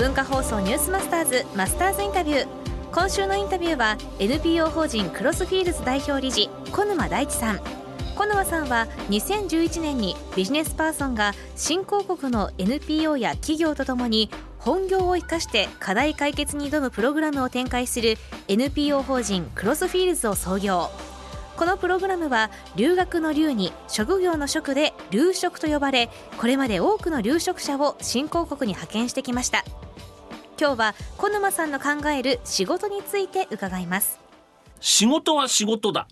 [0.00, 2.48] 文化放送ニュースマスターズマスターズインタビュー。
[2.90, 7.60] 今週のインタビューは NPO 法人クロスフィールズ代表理事小沼大地さん。
[8.16, 18.16] 小沼さんは2011年にビジネスパーソンが新興国の NPO や企業とともに本業を生かして課題解決に挑むプログラムを展開する
[18.48, 20.88] NPO 法人クロスフィールズを創業。
[21.58, 29.62] このプログラムは留学の留に職業の職で留職と呼ばれこれまで多くの留職者を新興国に派遣してきました。
[30.60, 34.20] 今日は小沼さんの考える仕事について伺います。
[34.78, 36.06] 仕事は仕事だ。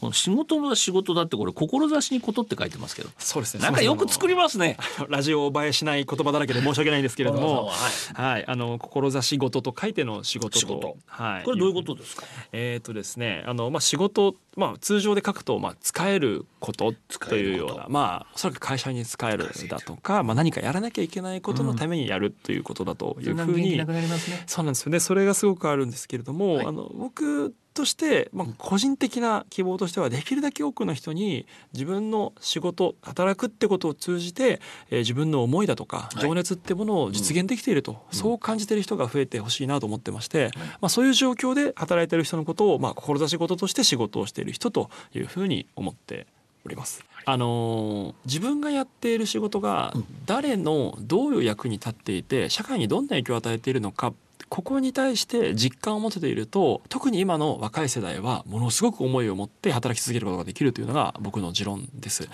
[0.00, 3.10] この仕事は仕事だってこれ志にことって書いてますけど。
[3.16, 3.62] そうですね。
[3.62, 4.76] なんかよく作りますね。
[5.08, 7.66] ラジオ映えしない言葉だらけで申し訳ないんですけれども。
[7.70, 7.72] は
[8.18, 8.22] い。
[8.22, 8.44] はい。
[8.48, 10.58] あの志事と書いての仕事と。
[10.58, 10.96] 仕事。
[11.06, 11.44] はい。
[11.44, 12.24] これどういうことですか？
[12.52, 13.44] えっ、とですね。
[13.46, 24.42] あのまあ仕事まあ通常で書くとまあ使えること使というようなまあおそらく会社に使えるだとかまあ何かやらなきゃいけないことのためにやるということだというふうに、なくなりますね。
[24.46, 24.92] そうなんですよ。
[24.92, 26.66] ねそれがすごくあるんですけれども、はい。
[26.66, 36.20] あの僕として、まあ、個人的な希望としてはできるだけ多くの人に自分の仕事働くってことを通じて、えー自分の思いだとかい。
[36.20, 46.26] 情熱ってものを実現できていると、そう感じている人が増えてほしいなと思ってまして、まあ、そういう状況で働いている人のことを、まあ、志事として仕事をしている人というふうに思って
[46.64, 47.04] おります。
[47.24, 49.92] あのー自分がやっている仕事が
[50.26, 54.12] 誰のどういう役に立っていて社会にどんな影響を与えているのか
[54.48, 62.28] ここに対して実感を持てていると特に今の若い世代はものすごく思いを持って働き続けることができるというのが僕の持論です。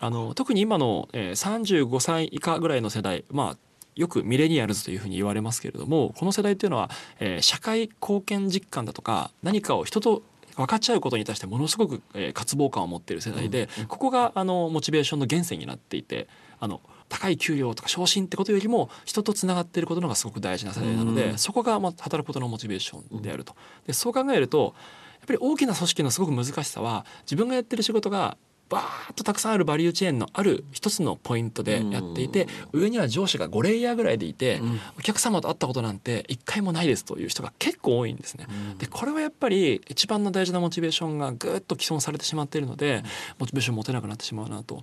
[0.00, 3.56] あの特に今の、えー35歳以下ぐらいの世代まあ
[3.94, 6.90] よくミレニアルズというふうに言われますけれどもこの世代っていうのは、
[7.20, 10.22] えー社会貢献実感だとか何かを人と
[10.56, 16.28] 分かっちゃうことに対してものすごく、えー渇望感を持っている世代で、ここがあのモチベーションの源泉になっていて
[16.60, 23.54] あの高い給料とか昇進ってことよりも人とつながっていることのがすごく大事な世代なので、うんそこがまあ働くことのモチベーションであると。
[23.86, 24.74] でそう考えると
[25.20, 28.36] やっぱり大きな組織のすごく難しさは自分がやってる仕事が
[28.74, 34.80] バーッとたくさんあるバリューチェーンのある一つのポイントでやっていて、上には上司が5レイヤーぐらいでいて、うん。
[34.98, 38.46] お客様と会ったことなんて一回もないですという人が結構多いんですね。
[38.78, 43.04] でこれはやっぱり一番の大事なモチベーションがぐーっと既存されてしまっているので、
[43.38, 44.82] モチベーション持てなくなってしまうなと。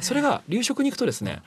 [0.00, 1.42] それが留職に行くとですね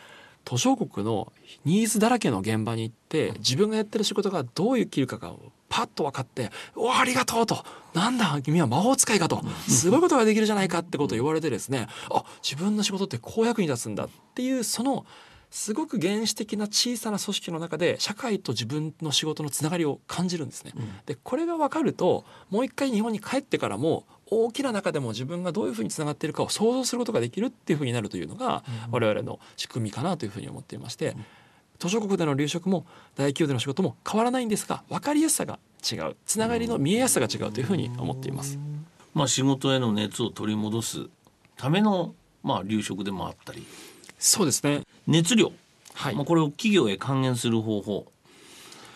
[0.45, 1.31] 途上国の
[1.65, 5.33] ニーズだらけの現場に行って自分がやってる仕事がどういう切るかが
[5.69, 15.05] パッと分かって「おありがとう」と「なんだ君は魔法使いか」と「すごいことができるじゃないか」ってことを言われてですねあ自分の仕事ってこう役に立つんだっていうその
[15.49, 20.73] すごく原始的な小さな組織の中で社会と自分の仕事のつながりを感じるんですね。
[21.05, 31.15] でこれが分かるともう一回日本に帰ってからも大きな中でも自分がどういうふうにつながっているかを想像することができるっていうふうになるというのが我々の仕組みかなというふうに思っていまして
[31.79, 32.85] 途上国での留職も
[33.15, 36.15] 大企業での仕事も変わらないんですが分かりやすさが違う。
[36.25, 38.57] つながりの見えやすさが違うというふうに思っています。
[39.13, 41.07] まあ仕事への熱を取り戻す
[41.57, 43.65] ためのまあ留職でもあったり。
[44.17, 44.83] そうですね。
[45.07, 45.51] 熱量、
[45.93, 46.15] はい。
[46.15, 48.07] まあこれを企業へ還元する方法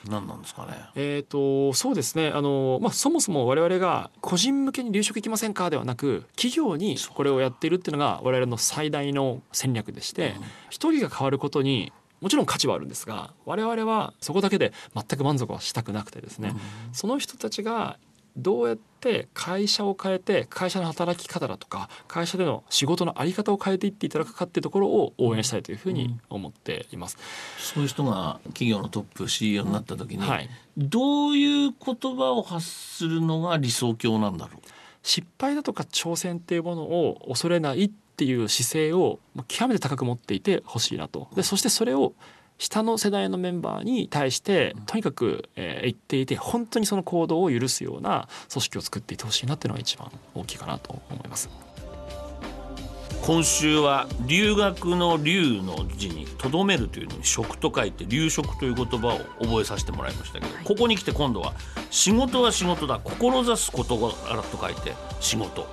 [0.10, 0.74] 何なんですかね？
[0.96, 2.32] えー、とそうですね。
[2.34, 10.36] あの、まあ、そもそも我々が個人向けに留職行きませんかではなく企業にこれをやっているっていうのが我々の最大の戦略でして
[10.70, 11.92] 一、人が変わることに
[12.22, 16.56] もちろん価値はあるんですが我々はそこだけで全く満足はしたくなくてですね、
[16.92, 17.98] その人たちが
[18.38, 27.18] どうやって会社を変えて会社の働き方だとか会社での仕事の在り方を変えていっていただくかっていうところを応援したいというふうに思っています。
[27.58, 30.50] そういう人が企業のトップ CEO になった時に、はい。
[30.78, 34.62] どういう言葉を発するのが理想郷なんだろう？
[35.04, 41.28] 失敗だとか挑戦っていうものを恐れないっていう姿勢をまあ極めて高く持っていてほしいなと。
[41.36, 42.14] でそしてそれを
[42.58, 51.50] 下の世代のメンバーに対してとにかく、えー言っていて本当にその行動を許すような組織を作っていってほしいなっていうのが一番大きいかなと思います。
[53.22, 59.08] 今週は留学の留の字にとどめるというのに職と書いて留職という言葉
[59.40, 61.54] を覚えさせてもらいましたけど、ここに来て今度は
[61.90, 64.12] 仕事は仕事だ志すことが
[64.44, 65.68] と書いて仕事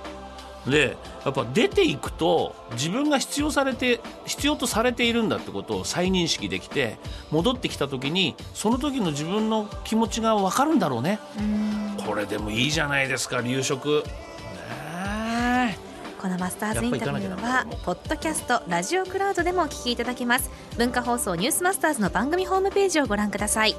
[0.67, 6.97] でやっぱ出ていくと自分が必要されて必要とされているんだってことを再認識できて
[7.31, 11.19] 戻ってきた時にその時の自分の気持ちが分かるんだろうね。
[12.05, 14.09] これでもいいじゃないですか留職ね
[15.71, 15.77] え。
[16.21, 20.49] このマスターズインタビューはポッドキャストラジオクラウドでもお聞きいただけます。
[20.77, 23.75] 文化放送ニュースマスターズの番組ホームページをご覧ください。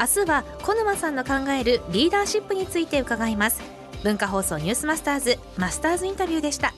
[0.00, 6.74] 明日は小沼さんの考えるリーダーシップについて伺います文化放送ニュースマスターズマスターズインタビューでした。